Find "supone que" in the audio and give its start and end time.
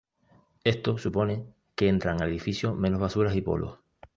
0.97-1.87